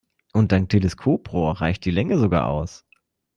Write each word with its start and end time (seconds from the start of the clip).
Und 0.33 0.51
dank 0.51 0.69
Teleskoprohr 0.69 1.61
reicht 1.61 1.85
die 1.85 1.91
Länge 1.91 2.17
sogar 2.17 2.47
aus. 2.47 2.87